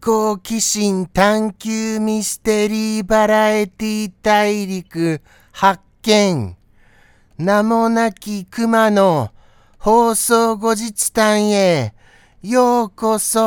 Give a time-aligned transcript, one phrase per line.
[0.00, 5.20] 好奇心探求ミステリーバラエティ大陸
[5.50, 6.56] 発見
[7.36, 9.32] 名もなき熊の
[9.78, 11.94] 放送後日談へ
[12.42, 13.40] ようこそ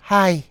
[0.00, 0.44] はい。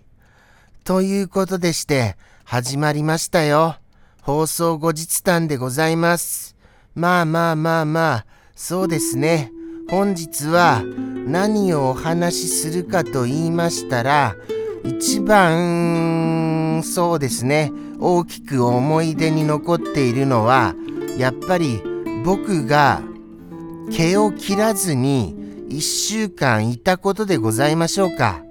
[0.84, 3.78] ということでして始まりましたよ。
[4.22, 6.58] 放送後日談でございます。
[6.96, 9.54] まあまあまあまあ、そうですね。
[9.92, 10.84] 本日は
[11.28, 14.38] 何をお話しするかと言いましたら、
[14.86, 20.76] 一番、そうですね、大きく思い出に残っているのは、
[21.18, 21.84] やっぱり
[22.24, 23.02] 僕が
[23.92, 25.36] 毛を切らずに
[25.68, 28.42] 一週間いたことでございましょうか。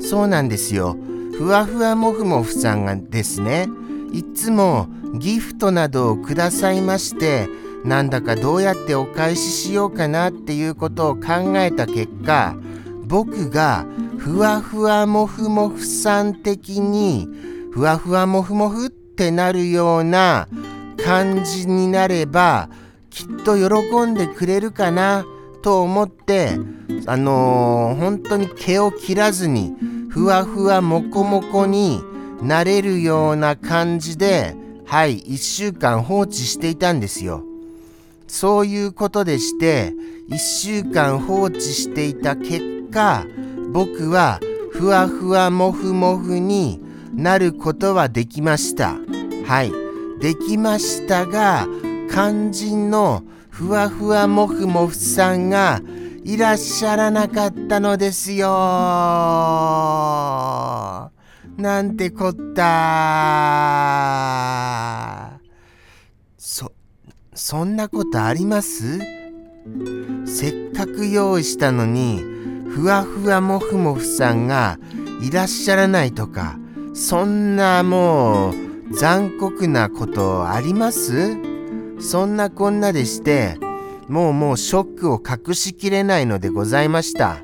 [0.00, 0.96] そうなんですよ。
[1.38, 3.68] ふわふわもふもふさんがですね、
[4.12, 4.88] いつも
[5.20, 7.48] ギフトなどをくださいまして、
[7.84, 12.56] なんだかどうやってお返ししようかなっていうことを考えた結果
[13.04, 13.86] 僕が
[14.18, 17.28] ふわふわもふもふさん的に
[17.72, 20.48] ふわふわもふもふってなるような
[21.04, 22.70] 感じになれば
[23.10, 25.26] きっと喜んでくれるかな
[25.62, 26.58] と思って
[27.06, 29.74] あのー、本当に毛を切らずに
[30.08, 32.02] ふわふわもこもこに
[32.42, 37.44] なれるような感じではい1週間放置していたんですよ。
[38.34, 39.92] そういうことでして
[40.28, 43.24] 1週間放置していた結果
[43.72, 44.40] 僕は
[44.72, 46.82] ふわふわもふもふに
[47.14, 48.96] なることはできました。
[49.46, 49.70] はい。
[50.20, 51.68] できましたが
[52.10, 55.80] 肝心のふわふわもふもふさんが
[56.24, 58.48] いらっしゃらなかったのですよ。
[61.56, 62.64] なんてこった。
[66.36, 66.73] そ
[67.34, 69.00] そんなことあります？
[70.24, 72.22] せっかく用意したのに
[72.68, 74.78] ふわふわもふもふさんが
[75.20, 76.58] いらっしゃらないとか
[76.94, 78.54] そんなもう
[78.94, 81.36] 残酷なことあります？
[82.00, 83.58] そんなこんなでして
[84.08, 87.38] もうもうショックを隠しきれないのでございました。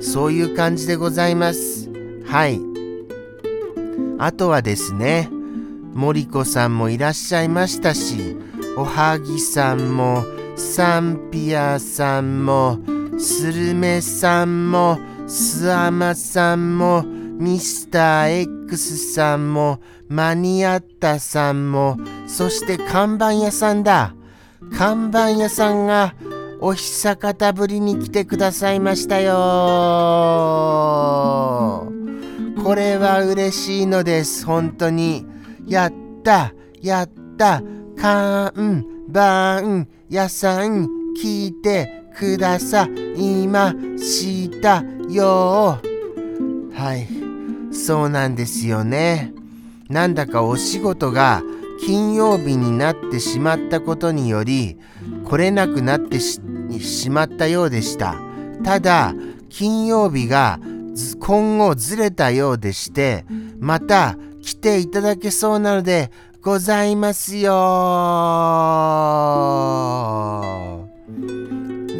[0.00, 1.90] そういう感じでございます。
[2.24, 2.60] はい。
[4.18, 5.28] あとはですね
[5.94, 8.36] 森子さんもいらっしゃいましたし
[8.78, 10.24] おはぎさんも
[10.54, 12.78] サンピアさんも
[13.18, 21.96] スルメさんもスアマさんもミスター X さんもマニアッタさんも
[22.28, 24.14] そして看板屋さんだ。
[24.76, 26.14] 看板屋さんが
[26.60, 29.32] お久方ぶりに来てくださいましたよ。
[32.62, 34.46] これは嬉しいのです。
[34.46, 35.26] 本当に。
[35.66, 37.60] やったやった。
[38.00, 40.88] 看板屋さん
[41.20, 45.80] 聞いてくださいましたよ。
[46.72, 47.08] はい、
[47.74, 49.32] そうなんですよね。
[49.88, 51.42] なんだかお仕事が
[51.84, 54.78] 金曜日になってしまったことにより
[55.24, 56.40] 来れなくなってし
[57.10, 58.16] まったようでした。
[58.64, 59.14] ただ、
[59.48, 60.60] 金曜日が
[61.20, 63.24] 今後ずれたようでして、
[63.58, 66.10] また来ていただけそうなので、
[66.48, 67.52] ございますよ。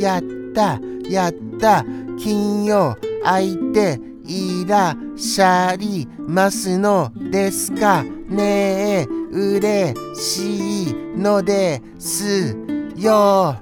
[0.01, 0.23] やっ
[0.55, 1.85] たやった。
[2.19, 9.03] 金曜空いていらっしゃいますのですかね。
[9.03, 12.57] え嬉しいのです
[12.97, 13.13] よ。
[13.13, 13.61] は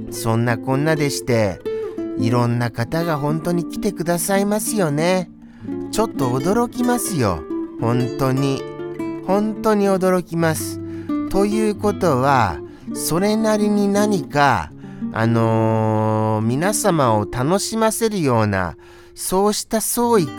[0.09, 1.70] そんなこんなでして。
[2.19, 5.29] いろんな方が本当に来てくださいますよね。
[5.91, 7.43] ちょっと驚きますよ。
[7.79, 8.61] 本当に。
[9.27, 10.79] 本当に驚きます。
[11.29, 12.57] ということは、
[12.93, 14.71] それなりに何か、
[15.13, 18.75] あのー、皆様を楽しませるような、
[19.15, 20.31] そうした創意工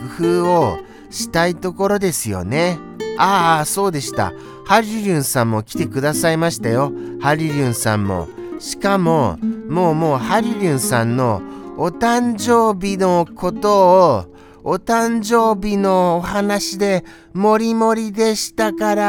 [0.42, 0.78] 夫を
[1.10, 2.78] したいところですよね。
[3.18, 4.32] ああ、そうでした。
[4.64, 6.92] ハリリュンさんも来てくださいましたよ。
[7.20, 8.28] ハリリュンさんも。
[8.58, 9.38] しかも、
[9.68, 11.42] もうもうハリリュンさんの
[11.84, 14.26] お誕生日のことを
[14.62, 19.08] お誕生日のお話でもりもりでしたから。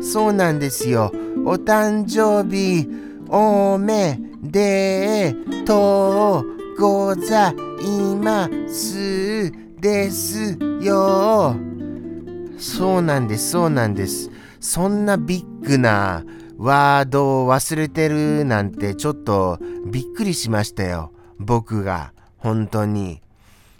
[0.00, 1.12] そうなんですよ。
[1.44, 2.88] お誕生日
[3.28, 5.34] おめで
[5.66, 6.42] と
[6.78, 7.54] うござい
[8.16, 11.54] ますですよ。
[12.56, 14.30] そうなんですそうなんです。
[14.58, 16.24] そんなビッグな
[16.58, 21.12] ワードを忘れてるなんてちょっとびっくりしましたよ。
[21.38, 22.12] 僕が。
[22.38, 23.20] 本当に。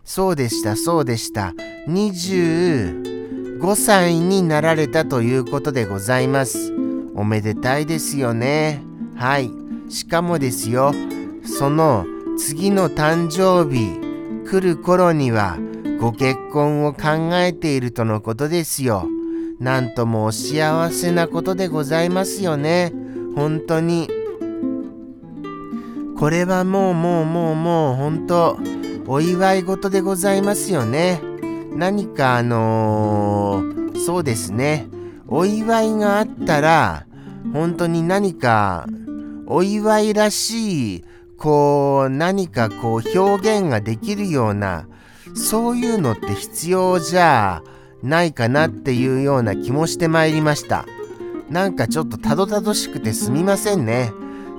[0.04, 1.52] そうでした、そうでした。
[1.88, 6.72] 25歳になられたということでございます。
[7.14, 8.82] おめでたいですよね。
[9.14, 9.50] はい。
[9.88, 10.92] しかもですよ、
[11.44, 12.04] その
[12.36, 13.98] 次の誕生日
[14.48, 15.58] 来る頃には
[16.00, 19.08] ご結婚を考えているとのことですよ。
[19.58, 22.92] なんともお幸せなことでございますよね。
[23.34, 24.08] 本当に。
[26.18, 28.58] これはもうもうもうもう本当
[29.06, 31.20] お祝い事でございますよね。
[31.74, 34.88] 何かあのー、そうですね。
[35.28, 37.06] お祝いがあったら
[37.52, 38.86] 本当に何か
[39.46, 41.04] お祝いらしい
[41.36, 44.86] こう何かこう表現ができるような
[45.34, 50.86] そういうのって必要じゃあないかなっていうような気もしてまいりました。
[51.50, 54.12] なんかちょっとたどたどしくてすみませんね。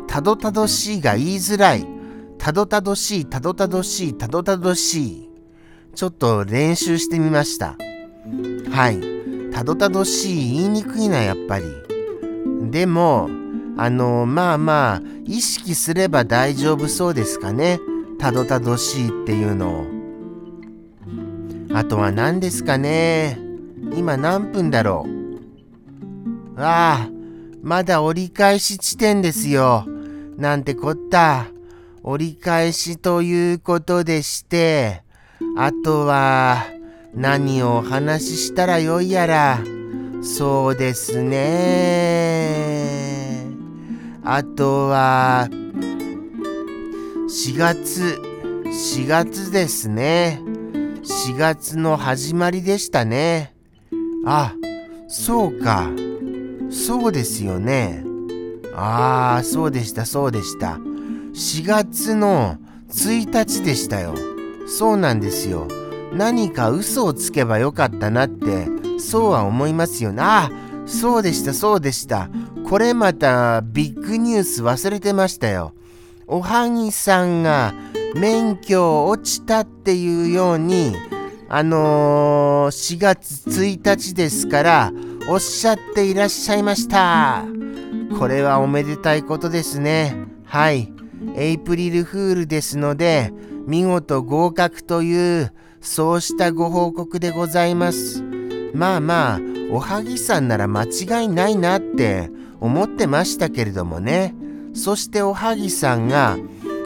[0.07, 1.87] たどたどしいが言いづらい。
[2.37, 5.29] たどたどしいたどたどしいたどたどしい。
[5.95, 7.75] ちょっと練習してみました。
[8.71, 9.51] はい。
[9.51, 11.65] たどたどしい言いにくいなやっぱり。
[12.71, 13.29] でも
[13.77, 17.79] あのまあまあ意識すれば大丈夫そうですかね。
[18.19, 19.96] たどたどしいっていうのを。
[21.77, 23.37] あとは何ですかね？
[23.95, 25.09] 今何分だろう？
[26.59, 27.09] ああ
[27.61, 29.85] まだ折り返し地点ですよ。
[30.37, 31.45] なんてこった。
[32.01, 35.03] 折り返しということでして
[35.55, 36.65] あとは
[37.13, 39.59] 何をお話ししたらよいやら。
[40.23, 42.55] そうですね。
[44.23, 45.47] あとは、
[47.29, 48.19] 4月、
[48.65, 50.41] 4月ですね。
[51.07, 53.55] 4月の始まりでしたね。
[54.25, 54.53] あ、
[55.07, 55.89] そうか。
[56.69, 58.03] そうですよね。
[58.75, 60.79] ああ、そうでした、そうでした。
[61.33, 62.57] 4月の
[62.89, 64.15] 1日でしたよ。
[64.67, 65.69] そうなんですよ。
[66.11, 68.67] 何か嘘をつけばよかったなって、
[68.99, 70.21] そうは思いますよね。
[70.21, 70.51] ああ、
[70.85, 72.29] そうでした、そうでした。
[72.67, 75.73] これまたビッグニュース忘れてましたよ。
[76.27, 77.73] おはぎさんが
[78.15, 80.95] 免許落ちたっていうように、
[81.49, 84.91] あのー、4月1日ですから
[85.29, 87.45] おっしゃっていらっしゃいました。
[88.17, 90.15] これはおめでたいことですね。
[90.45, 90.91] はい。
[91.35, 93.33] エイプリルフールですので、
[93.65, 98.23] 見事合格という、そうしたご報告でございます。
[98.73, 99.39] まあまあ、
[99.69, 104.33] おはぎさんなら間違いないなって思ってましたけれどもね
[104.73, 106.37] そしておはぎさんが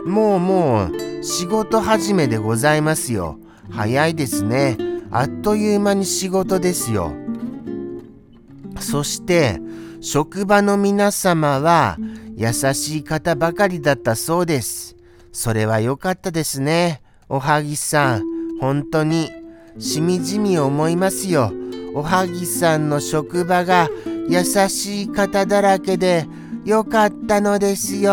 [0.05, 3.37] もうもう仕事始めでございますよ。
[3.69, 4.75] 早いですね。
[5.11, 7.13] あっという間に仕事ですよ。
[8.79, 9.61] そして
[10.01, 11.97] 職場の皆様は
[12.35, 14.95] 優しい方ばかりだったそうです。
[15.31, 17.03] それは良かったですね。
[17.29, 18.23] おはぎさん
[18.59, 19.29] 本当に
[19.77, 21.53] しみじみ思いますよ。
[21.93, 23.89] おはぎさんの職場が
[24.27, 26.25] 優しい方だらけで
[26.65, 28.11] よかったのですよ。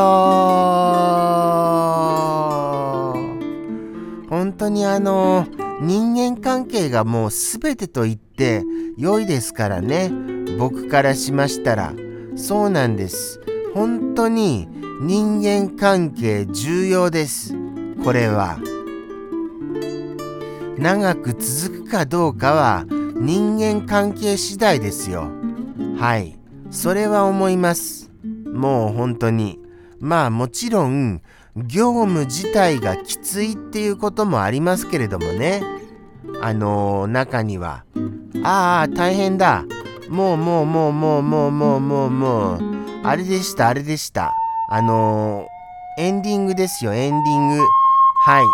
[4.59, 5.47] 当にあの
[5.81, 8.65] 人間関係がもう全てと言って
[8.97, 10.11] 良いですからね。
[10.59, 11.95] 僕からしましたら。
[12.37, 13.41] そうなんです。
[13.75, 14.69] 本当に
[15.01, 17.55] 人間関係重要です。
[18.05, 18.59] これは。
[20.77, 25.31] 長く続くかどうかは人間関係次第ですよ。
[25.99, 26.39] はい。
[26.71, 28.11] それは思います。
[28.53, 29.59] もう本当に。
[30.01, 31.23] まあもちろん
[31.67, 35.63] 業務自体がきついっていうこともありますけれどもね。
[36.41, 37.85] あのー、中には
[38.45, 39.65] ああ大変だ。
[40.09, 42.61] もうもうもうもうもうもうもうもう。
[43.05, 44.33] あれでしたあれでした。
[44.71, 47.63] あのー、エンディングですよエンディング。
[48.25, 48.45] はい。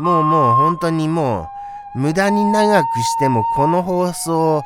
[0.00, 1.48] もうもう本当にも
[1.94, 4.62] う無駄に長くしてもこの放送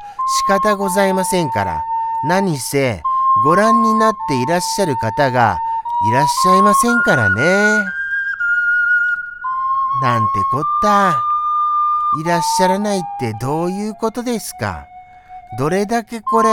[0.48, 1.82] 仕方ございませんから。
[2.24, 3.02] 何せ
[3.44, 5.58] ご覧になっていらっしゃる方が
[6.04, 7.42] いらっしゃいませんからね。
[10.02, 11.16] なんてこった。
[12.20, 14.86] いらっしゃらないってどういうことですか
[15.58, 16.48] どれだけこれ、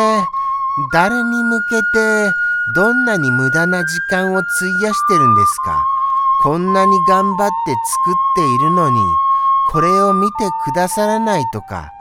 [0.92, 2.32] 誰に向けて
[2.76, 5.84] どんなに無駄な時間を費やしてるんですか
[6.42, 8.98] こんなに頑張って作っているのに、
[9.72, 11.92] これを見てくださらないとか、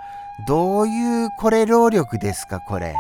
[0.47, 2.95] どういうこれ労力ですかこれ。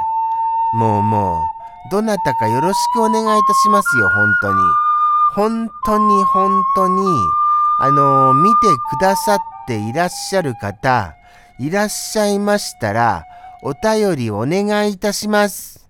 [0.74, 1.51] もうもう、
[1.90, 4.60] どなたかよろしくお願いいたしますよ、本当に。
[5.34, 7.02] 本当に本当に、
[7.80, 11.16] あのー、見てくださっていらっしゃる方、
[11.58, 13.24] いらっしゃいましたら、
[13.62, 15.88] お便りお願いいたします。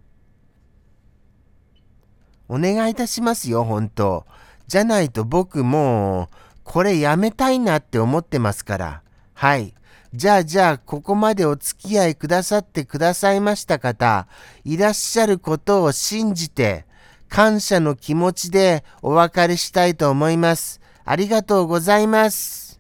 [2.49, 4.27] お願いいたしますよ、本当。
[4.69, 6.29] じゃないと僕も、
[6.65, 9.03] これやめたいなって思ってますから。
[9.35, 9.75] はい。
[10.15, 14.27] じゃあじゃあ、ここまでお付き合いくださってくださいました方、
[14.63, 16.85] いらっしゃることを信じて、
[17.31, 20.83] 感謝の気持ちでお別れしたいと思います。
[21.07, 22.79] ありがとうございます。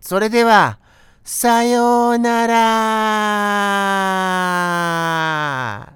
[0.00, 0.78] それでは、
[1.24, 2.46] さような
[5.86, 5.91] ら